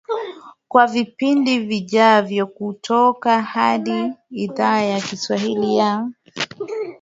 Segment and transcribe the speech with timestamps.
[0.67, 6.07] kwa vipindi vijavyo kutoka hapa idhaa ya kiswahili ya